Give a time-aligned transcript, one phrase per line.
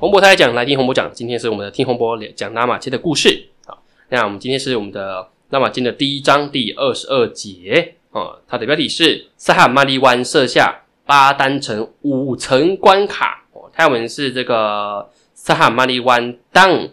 [0.00, 1.10] 洪博台讲，来听洪博讲。
[1.12, 3.48] 今天是我们的听洪博讲拉玛基的故事。
[3.66, 3.76] 啊，
[4.08, 7.96] 那我们今天是我们的拉玛基的第一章第二十二节。
[8.10, 13.44] 啊，它的标题是萨哈马利湾设下巴丹城五层关卡。
[13.52, 16.88] 哦，泰文是这个萨哈马利湾当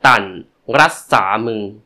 [0.00, 1.78] 丹我拉萨姆。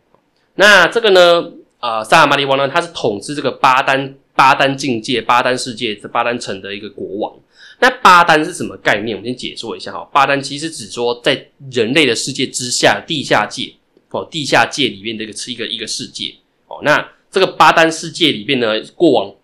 [0.54, 1.52] 那这个呢？
[1.80, 7.34] 呃，萨哈马利湾呢，他是统治这个巴丹巴丹境界、巴丹世界、这巴丹城的一个国王。
[7.80, 9.18] 那巴丹是什么概念？
[9.18, 10.08] 我先解说一下哈。
[10.12, 13.72] 巴丹其实指说在人类的世界之下，地下界
[14.10, 16.34] 哦，地下界里面的一个是一个一个世界
[16.68, 16.80] 哦。
[16.82, 19.34] 那这个巴丹世界里面呢，过往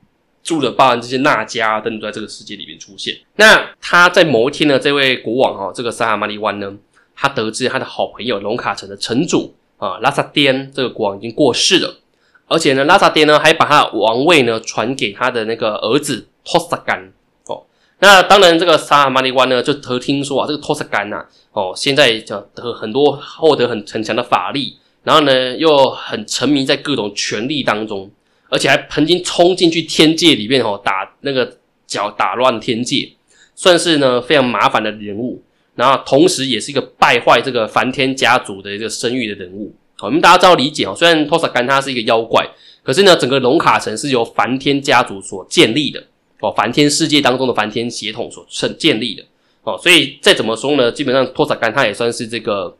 [0.45, 3.16] 住的巴丹这些纳迦等都在这个世界里面出现。
[3.36, 6.73] 那他在某一天呢，这位国王哈，这个萨哈马利湾呢，
[7.16, 11.98] 他得知他的好朋友龙卡城的城主啊拉萨颠这个国王已经过世了。
[12.48, 17.12] 而且呢，拉萨爹呢还把他王位呢传给他的那个儿子托萨干
[17.47, 17.62] 哦。
[18.00, 28.11] 那当然，这个萨哈马利湾呢就得听说啊，这个托萨干呐哦，现在就得很多获得很很强的法力，然后呢又很沉迷在各种权力当中，
[28.48, 33.12] 而且还曾经冲进去天界里面哦打那个脚打乱天界，
[33.55, 35.42] 算是呢非常麻烦的人物。
[35.75, 39.72] 然后同时也是一个败坏这个梵天家族的一个声誉的人物。
[40.00, 42.46] 我们大家知道理解哦，虽然托萨干他是一个妖怪，
[42.82, 46.02] 可是呢，整个龙卡城是由梵天家族所建立的
[46.41, 49.24] 哦，梵天世界当中的梵天血统所成建立的
[49.64, 52.76] 哦，所以再怎么说呢，基本上托萨干他也算是这个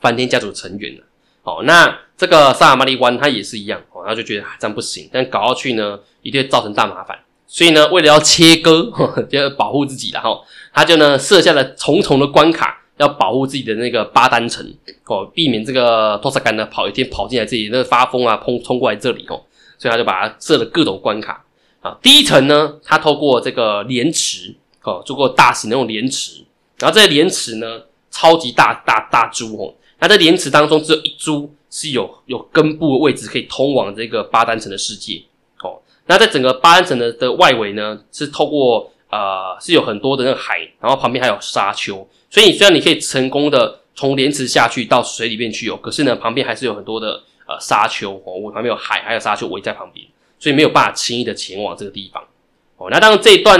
[0.00, 1.02] 梵天家族成员了。
[1.42, 8.90] 哦，那这个萨尔玛利湾他也是一样哦，他就觉得这样不行，但搞下去呢，一定会造成大麻烦，所以呢，为了要切割，
[9.28, 12.83] 就要保护自己，然后他就呢设下了重重的关卡。
[12.96, 14.64] 要保护自己的那个巴丹城
[15.06, 19.42] 哦，避免这个托萨干呢跑一天跑进来自己，那发疯啊，冲冲过来这里哦，
[19.76, 21.44] 所以他就把它设了各种关卡
[21.80, 21.98] 啊。
[22.00, 26.44] 第一层呢，他透过这个莲池哦，做过大型那种莲池，
[26.78, 35.20] 然后这个莲池呢，超级大大大珠哦，那在莲池当中只有一株是有有根部的位置可以通往这个巴丹城的世界
[35.62, 35.80] 哦。
[36.06, 42.08] 那在整个巴丹城的的外围呢，是透过呃是有很多的那个海，然后旁边还有沙丘。
[42.34, 50.04] 所以，虽然你可以成功的从莲池下去到水里面去哦，可是呢，旁边还是有很多的呃沙丘哦，我旁边有海，还有沙丘围在旁边，
[50.40, 52.20] 所以没有办法轻易的前往这个地方
[52.76, 52.88] 哦。
[52.90, 53.56] 那当然，这一段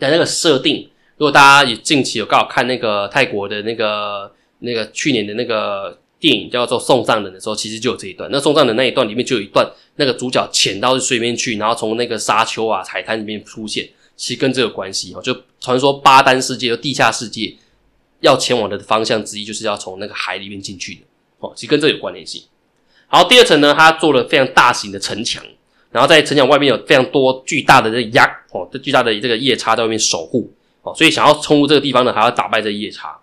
[0.00, 8.28] 的那个设定，如果大家也近期有刚好看那个泰国的那个那个去年的那个电影叫做《送葬人》的时候，其实就有这一段。
[8.32, 9.64] 那送葬人那一段里面就有一段，
[9.94, 13.88] 那个主角潜到水面去，然后从那个沙丘啊、海滩里面出现。
[14.16, 17.56] 其实跟这有关系哦，就传说巴丹世界和地下世界
[18.20, 21.00] 要前往的方向之一，就是要从那个海里面进去的
[21.40, 21.52] 哦。
[21.56, 22.42] 其实跟这有关联性。
[23.08, 25.42] 好，第二层呢，它做了非常大型的城墙，
[25.90, 30.50] 然后在城墙外面有非常多巨大的这鸭哦，这巨大的这个夜叉在外面守护
[30.82, 33.18] 哦，所以想要冲入这个地方呢，还要打败这夜叉。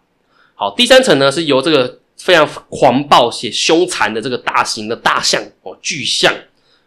[0.55, 6.33] 好，第三层呢，是由这个非常狂暴且凶残的这个大型的大象哦，巨象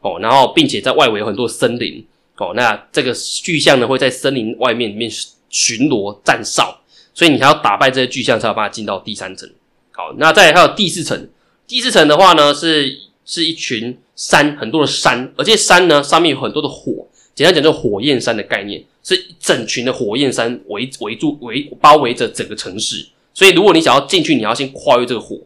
[0.01, 2.07] 哦，然后并且在外围有很多森林。
[2.37, 5.09] 哦，那这个巨象呢会在森林外面里面
[5.49, 6.81] 巡逻站哨，
[7.15, 9.49] 所以你还要打败这些巨象才有办法进到第三层。
[9.93, 11.29] 好，那再还有第四层，
[11.69, 17.07] 第四层的话呢是是一群山，很多的山，而且山呢上面有很多的火，
[17.37, 23.07] 简单讲就是火焰山的概念，是一整群的火焰山围围住围包围着整个城市。
[23.33, 25.41] 所以如果你想要进去，你要先跨越这个火。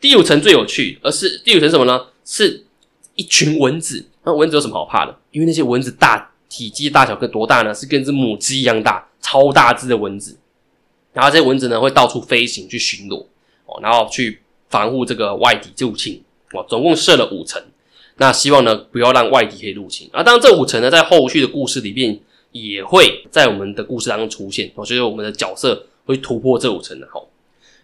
[0.00, 2.06] 第五层最有趣，而是第五层什么呢？
[2.24, 2.64] 是
[3.14, 4.06] 一群蚊子。
[4.24, 5.14] 那蚊子有什么好怕的？
[5.30, 7.74] 因为那些蚊子大体积大小跟多大呢？
[7.74, 10.38] 是跟只母鸡一样大，超大只的蚊子。
[11.12, 13.26] 然后这些蚊子呢会到处飞行去巡逻
[13.66, 16.64] 哦，然后去防护这个外敌入侵哦。
[16.68, 17.62] 总共设了五层，
[18.16, 20.08] 那希望呢不要让外敌可以入侵。
[20.12, 22.18] 啊，当然这五层呢在后续的故事里面
[22.52, 27.06] 也会在我们的故事当中出现哦，所以我们的角色会突破这五层的。
[27.12, 27.28] 好，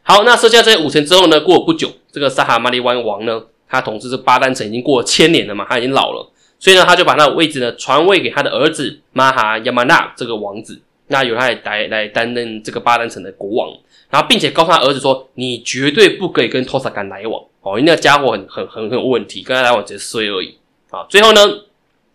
[0.03, 3.43] 好，那设下这五层之后呢，过了不久，这个萨哈马利湾王呢。
[3.70, 13.68] 他统治这巴丹城已经过了千年了嘛，他已经老了，所以呢，他就把他的位置呢传位给他的儿子马哈亚玛纳这个王子，那由他来来担任这个巴丹城的国王，
[14.10, 17.42] 然后并且告诉他儿子说，你绝对不可以跟托萨干来往。
[17.62, 20.56] 哦，因为那家伙很很很很有问题，跟他来往只是衰而已。
[20.91, 21.06] 啊。
[21.10, 21.41] 最后呢，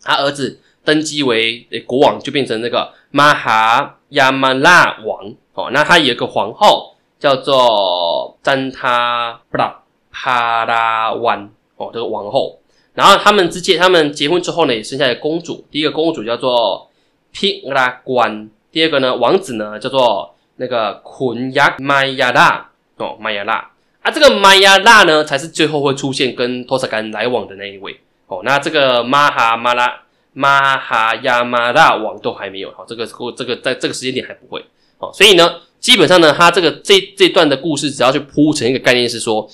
[0.02, 5.34] 他儿子登基为国王，就变成那个马哈亚玛纳王。
[5.54, 9.85] 哦，那他有一个皇后叫做詹他不道。
[10.18, 12.58] 帕拉湾哦，这个王后，
[12.94, 15.66] 然后他们之间，他们结婚之后呢，也生下了公主。
[15.70, 16.90] 第一个公主叫做
[17.34, 23.56] 皮拉关，第二个呢，王子呢叫做那个昆亚玛亚拉哦，玛亚拉
[24.02, 28.40] 啊，这个玛亚拉呢才是最后会出现跟托萨干来往的那一位哦。
[28.46, 30.00] 那这个马哈马拉
[30.32, 34.64] 马哈亚马拉王都还没有好，这个这个在这个时间点还不会
[35.00, 35.12] 哦。
[35.14, 39.46] 所以呢，基本上呢，它这个这这段的故事，只要去铺成一个概念是说，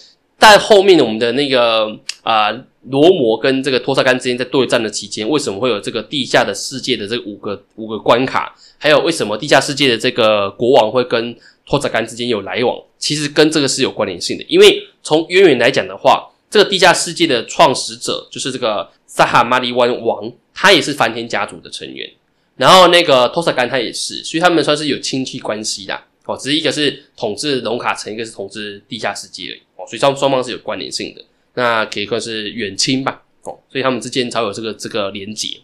[0.41, 1.87] 在后面我们的那个
[2.23, 2.51] 啊
[2.89, 8.55] 罗摩跟这个托萨干之间在对战的期间，为什么会有这个地下的世界的这五个五个关卡？
[8.79, 12.75] 还有为什么地下世界的这个国王会跟托萨干之间有来往？
[12.97, 22.09] 其实跟这个是有关联性的，因为从渊源来讲的话，这个地下世界的创始者就是这个萨哈马利湾王，他也是梵天家族的成员。
[22.57, 26.35] 然后那个托萨干他也是，所以他们算是有亲戚关系的哦。
[26.35, 31.23] 只是一个是统治龙卡城，一个是统治地下世界而已所以双双方是有关联性的，
[31.53, 33.57] 那可以说是远亲吧哦。
[33.69, 35.59] 所以他们之间才有这个这个连结。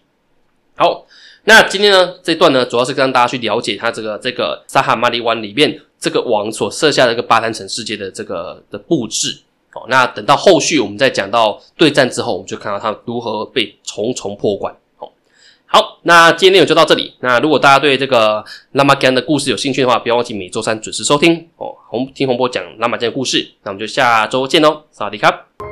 [0.75, 1.05] 好，
[1.45, 9.39] 那今天呢这段呢，主要是让大家去了解他这个这个撒哈马利湾里面这个王所设下的一个巴丹城世界的这个的布置
[9.73, 9.85] 哦。
[9.89, 14.75] 那等到后续我们再讲到对战之后，我们就看到他如何被重重破关。
[15.69, 17.13] 好，那今天内容就到这里。
[17.19, 21.75] 那如果大家对这个拉玛干的故事有兴趣的话，不要忘记每周三准时收听哦。
[21.89, 25.66] 红听洪波讲拉玛干的故事，那我们就下周见喽，萨瓦迪卡。